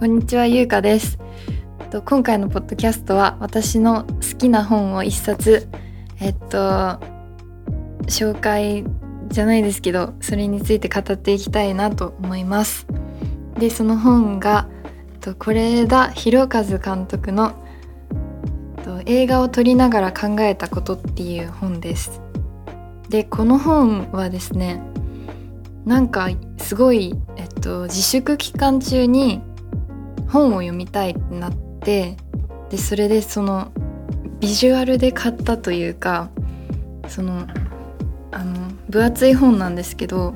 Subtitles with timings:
[0.00, 1.18] こんにちは、ゆうかです。
[2.06, 5.68] 今回のポッドキャストは私の好きな本を一冊、
[6.18, 6.98] えっと、
[8.06, 8.82] 紹介
[9.28, 12.86] じゃないですけど、それについて語っていきたいなと思います。
[13.58, 14.70] で、その本が、
[15.20, 16.46] と是枝裕和
[16.78, 17.52] 監督の
[19.04, 22.22] 映画を撮りながら考えたことっていう本です。
[23.10, 24.80] で、この本はですね、
[25.84, 29.42] なんかすごい、えっと、自粛期間中に
[30.30, 32.16] 本を読みたいってなって
[32.70, 33.72] でそれでその
[34.40, 36.30] ビジュアルで買ったというか
[37.08, 37.46] その
[38.32, 40.34] あの分厚い本なんですけど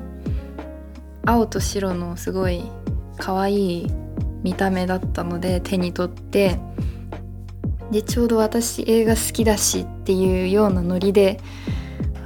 [1.25, 2.63] 青と白のすごい
[3.17, 3.87] 可愛い
[4.43, 6.59] 見た目だったので手に取って
[7.91, 11.39] でちょうど私映画好きだしっていうようなノリで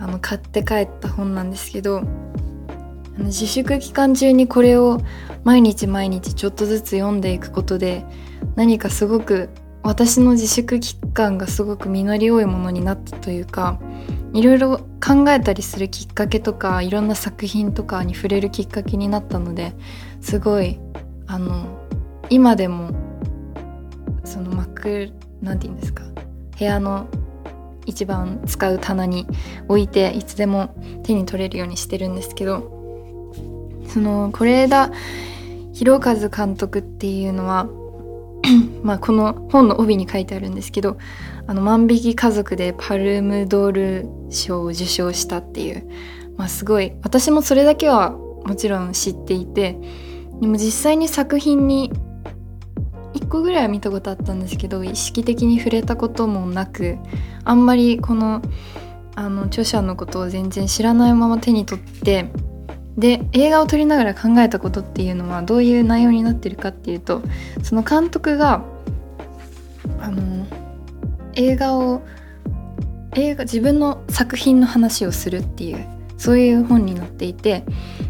[0.01, 2.03] あの買って帰った本なんですけど
[3.25, 4.99] 自粛期間中にこれを
[5.43, 8.05] 毎日毎日ちょっとずつ読んでいくことで
[8.55, 9.49] 何かすごく
[9.83, 13.79] 私の自粛期間がすごく実り多いものになったというか
[14.33, 19.73] いろいろ考えたりするきっかけとかいろんな作品とかに触れるきっかけになったので
[20.21, 20.79] すごい
[21.27, 21.79] あの
[22.29, 22.91] 今でも
[24.23, 25.11] その幕
[25.41, 26.03] なんて言うんですか
[26.57, 27.07] 部屋の
[27.85, 29.25] 一番使う棚に
[29.67, 32.78] 置いていつでも手に取れるようにしてるんですけど
[33.89, 34.91] その是枝
[35.73, 37.67] 裕和監督っていうのは
[38.83, 40.97] まあこの本の帯に書いてあるんですけど
[41.47, 45.87] 「あの万引き家族」でパルムドール賞を受賞したっていう、
[46.37, 48.11] まあ、すごい私もそれだけは
[48.45, 49.77] もちろん知っていて
[50.39, 51.91] でも実際に作品に
[53.13, 56.97] 1個ぐらいは見たことあったんですけど意識的に触れたこともなく
[57.43, 58.41] あんまりこの
[59.15, 62.31] あの著者のことを全然知らないまま手に取って
[62.99, 67.21] で映画を撮りながら考えたことっていうのはどういう内容になってるかっていうと
[67.63, 68.63] その監督が
[70.01, 70.45] あの
[71.35, 72.01] 映画を
[73.15, 75.85] 映画自分の作品の話をするっていう
[76.17, 77.63] そういう本になっていて、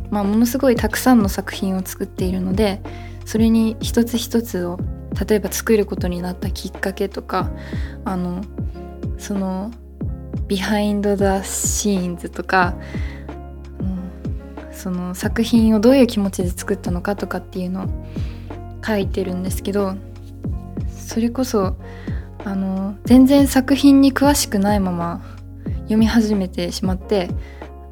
[0.09, 2.81] まあ、ものすごいたくさんの作品を作っているので
[3.25, 4.79] それに一つ一つを
[5.27, 7.51] 例えば作ることになったきっかけとか
[8.05, 8.43] あの
[9.19, 9.71] その
[10.47, 12.75] behind the scenes とか
[14.79, 17.87] その作品をどういう気持ちで作ったのかとかっていうのを
[18.85, 19.95] 書いてるんですけど
[20.89, 21.75] それこそ
[22.45, 25.21] あの全然作品に詳しくないまま
[25.83, 27.29] 読み始めてしまって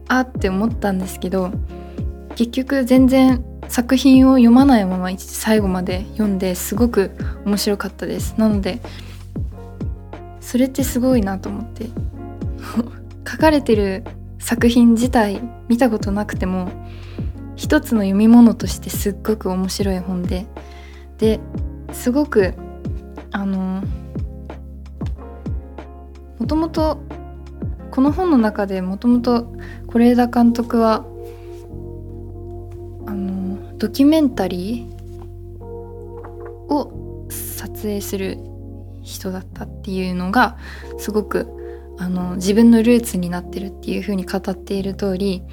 [0.07, 1.51] あって思ったんですけど
[2.35, 7.11] 結局全然作品を読まないまま最後まで読んですごく
[7.43, 8.35] 面白かったです。
[8.37, 8.79] なので
[10.39, 11.87] それってすごいなと思って。
[13.29, 14.05] 書かれてる
[14.39, 16.69] 作品自体見たことなくても
[17.55, 20.45] 一つの読み物としてすっごく面白い本で
[21.17, 21.39] で
[21.91, 22.53] すごく
[23.31, 23.83] あの
[26.39, 27.01] もともと
[27.91, 29.51] この本の中でもともと
[29.87, 31.03] 是枝監督は
[33.07, 38.37] あのドキュメンタリーを撮影する
[39.01, 40.57] 人だったっていうのが
[40.99, 41.56] すごく
[41.97, 45.43] あの自分のルーツになってるっていうふうに語っている通り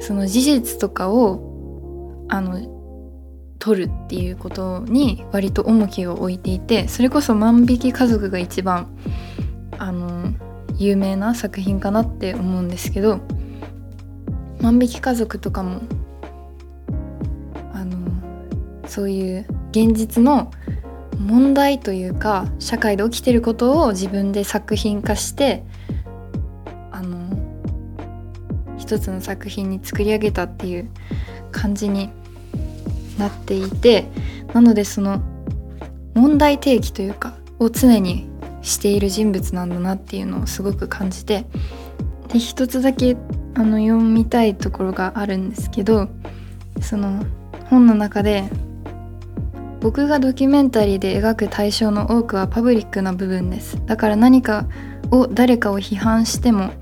[0.00, 2.80] その事実とかをあの
[3.58, 8.88] 取るっていうことに割と重きを置いていてそれこそ「万引き家族」が一番
[9.78, 10.32] あの
[10.76, 13.20] 有名な作品かなって思うんですけど
[14.62, 15.80] 「万引き家族」とかも
[17.74, 17.96] あの
[18.86, 20.50] そういう現実の
[21.20, 25.62] 問題というか社会で起きてることを自分で作品化して
[26.90, 27.28] あの
[28.78, 30.90] 一つの作品に作り上げたっていう
[31.52, 32.10] 感じに
[33.18, 34.06] なっていて
[34.54, 35.22] なのでその
[36.14, 38.28] 問題提起というかを常に
[38.62, 41.44] している人物なんだなっていうのをすごく感じて
[42.28, 43.16] で一つだけ
[43.54, 46.08] あの読みたいところがあるんですけど
[46.80, 47.24] その
[47.68, 48.44] 本の中で
[49.80, 53.80] 僕がドキュメンタリーで描く対象の多くはパブリックな部分です。
[53.86, 54.66] だから何か
[55.10, 56.72] を誰かを批判しても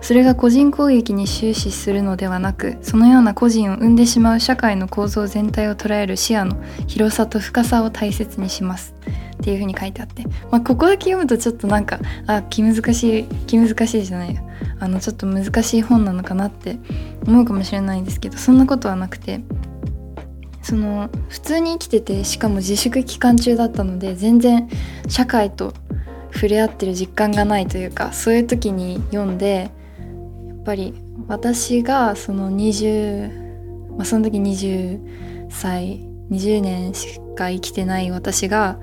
[0.00, 6.56] それが個人攻撃に終始するのではなくそのような個人を生んでしまう社会の構造全体を捉える視野の
[6.88, 8.94] 広さと深さを大切にします。
[9.40, 11.98] っていう風に書いてあって、まあ、ここだけ読むとちょっとなんか
[12.28, 14.38] あ気難しい気難しいじゃない
[14.78, 16.78] あのちょっと難しい本なのかなって
[17.26, 19.40] 思うかもしれないんですけどそんなことはなくて
[20.62, 24.68] その普通に生きててしかも自粛期間中だったので全然
[25.08, 25.74] 社会と
[26.32, 29.70] 触れ合ってる実感がないというかそういう時に読んで
[30.48, 30.94] やっぱり
[31.26, 36.00] 私がその20、まあ、その時20歳
[36.30, 38.78] 20年しか生きてない私が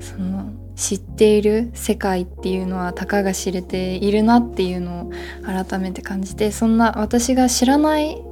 [0.00, 5.12] その知っている世界っていうのはたかが知れているなっていうのを
[5.44, 8.22] 改めて感じてそんな私が知らない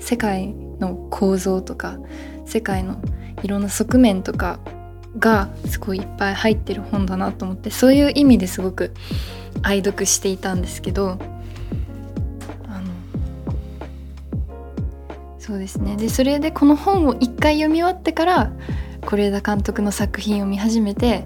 [0.00, 1.98] 世界の構造とか
[2.52, 3.00] 世界の
[3.42, 4.58] いろんな側面とか
[5.18, 8.92] がすごいいっぱい入ってる本だなと思ってそういう意味ですごく
[9.62, 11.18] 愛読していたんですけど
[12.68, 12.92] あの
[15.38, 15.96] そうですね。
[15.96, 18.52] でそれでこの本を一回読み終わってから
[19.00, 21.24] 是枝監督の作品を見始めて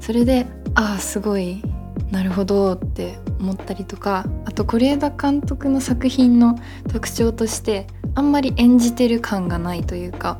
[0.00, 0.44] それで
[0.74, 1.62] ああすごい
[2.10, 6.58] なるほどって思ったりとかあと是枝監督の作品の
[6.90, 10.38] 特徴としてあんまり演じてる感がないというか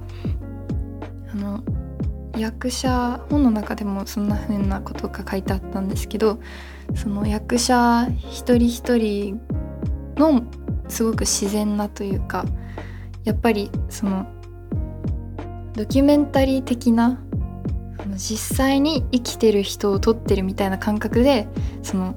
[2.38, 6.40] 役者本の中でもそんな風なことが書いてあったんですけど
[6.94, 9.40] その役者一人一人
[10.16, 10.42] の
[10.88, 12.44] すごく自然なというか
[13.24, 14.26] やっぱりその
[15.74, 17.20] ドキュメンタリー的な
[18.16, 21.46] 実際に生きてる人を撮ってるみたいな感覚で
[21.82, 22.16] その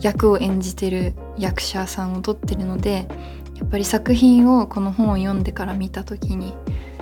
[0.00, 3.06] 役を演じてる役者さんを撮ってるので
[3.54, 6.54] やっぱり作品をこの本を読んでから見た時に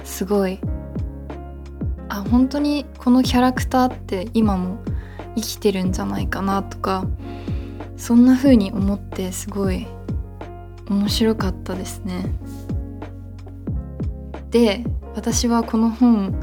[0.04, 0.60] すごい
[2.14, 4.78] あ本当にこのキャラクターって今も
[5.34, 7.06] 生きてるんじゃないかなとか
[7.96, 9.88] そんな風に思ってすごい
[10.88, 12.26] 面白かったですね。
[14.50, 14.84] で
[15.16, 16.34] 私はこの本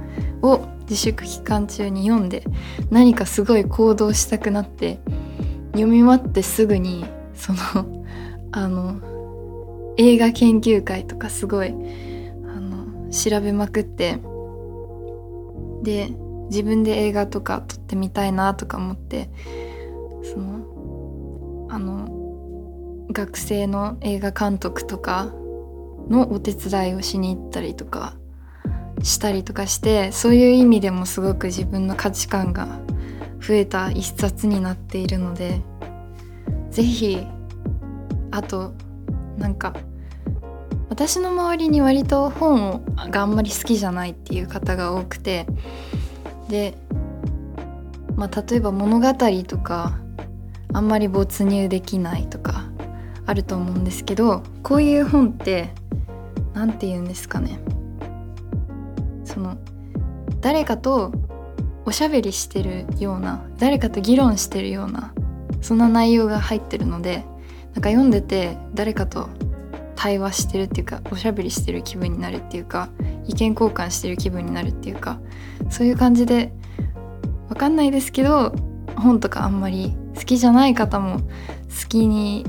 [0.42, 2.44] を自粛期間中に読んで
[2.90, 5.00] 何かすごい行動したくなって
[5.72, 8.04] 読み終わってすぐにその
[8.52, 14.20] あの映画研究会とかすごいあの調べまくって
[15.82, 16.12] で
[16.50, 19.30] 自分で映画とか撮ってみたいなとか思って
[20.24, 25.34] そのあの学生の映画監督とか
[26.10, 28.16] のお手伝いをしに行ったりとか
[29.04, 32.80] したりとかしてそういう意味でもすごく自分の価値観が
[33.40, 35.62] 増えた一冊になっているので
[36.70, 37.26] 是非
[38.32, 38.74] あと
[39.38, 39.74] なんか
[40.92, 45.48] 私の周りに割と本があんまり好きじゃないっていう方が多くて
[46.50, 46.78] で、
[48.18, 49.14] まあ、例えば物語
[49.48, 49.98] とか
[50.74, 52.66] あんまり没入できないとか
[53.26, 55.74] あると思うんですけどこういう本って
[56.54, 57.58] 何て言うんですかね。
[59.24, 59.58] その
[60.42, 61.14] 誰かと
[61.86, 65.14] おしゃべりしてるような誰かと議論してるような
[65.62, 67.24] そんな内容が入ってるので
[67.76, 69.30] なんか読んでて誰かと
[69.96, 72.90] 対話してるっていうかおしゃべりしてる気分になるっていうか
[73.26, 75.20] 意見交換してる気分になるっていうか
[75.70, 76.54] そういう感じで
[77.50, 78.54] わかんないですけど
[78.96, 82.46] 本とかあんまり好きじゃない方も好きに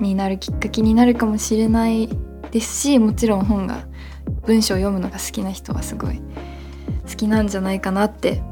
[0.00, 2.08] になるきっかけになるかもしれない
[2.50, 3.86] ですしもちろん本が
[4.46, 6.20] 文章を読むのが好きな人はすごい
[7.08, 8.42] 好きなんじゃないかなって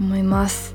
[0.00, 0.74] 思います。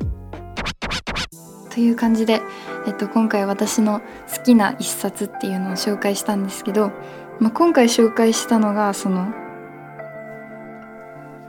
[1.73, 2.41] という感じで、
[2.85, 4.01] えっと、今回私の
[4.35, 6.91] 好きな一冊っていうのを紹介したんですけど、
[7.39, 9.33] まあ、今回紹介したのがその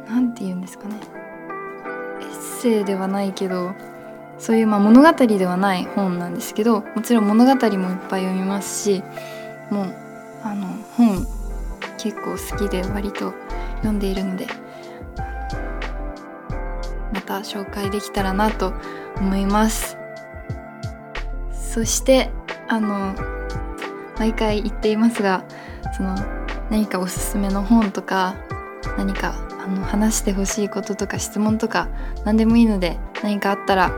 [0.09, 0.97] 何て言うんですかね。
[2.21, 3.75] エッセイではないけど
[4.39, 9.03] そういうまあ物語ではない本なんですけどもちろん物語もいっぱい読みますし
[9.71, 9.95] もう
[10.43, 10.67] あの
[10.97, 11.27] 本
[11.99, 13.33] 結構好きで割と
[13.77, 14.47] 読んでいるので
[17.13, 18.73] また紹介できたらなと
[19.17, 20.04] 思います。
[21.75, 22.31] そして
[22.69, 23.17] あの
[24.17, 25.45] 毎回言っていますが
[25.97, 26.15] その
[26.71, 28.37] 何かおすすめの本とか
[28.97, 31.89] 何かあの話してほしいこととか質問とか
[32.25, 33.91] 何でもいいので何かあったら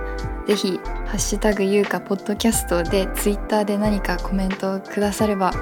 [0.46, 5.52] 是非ハッシュタグゆうかポッドキャストでツイッターで何かコメントをくだされば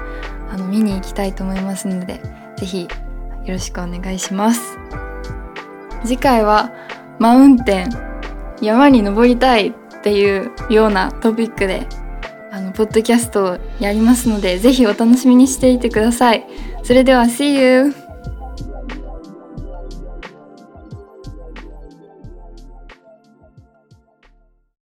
[0.49, 2.21] あの見に行きたいと思いますので
[2.55, 2.87] 是非よ
[3.45, 4.77] ろしくお願いします。
[6.05, 6.71] 次回は
[7.19, 7.89] マウンテン
[8.61, 11.87] 山に登りたいっていうようなトピックで
[12.75, 16.45] ポッドキャストをやりますのでぜひお楽しみにしていてください
[16.83, 18.04] それでは See you!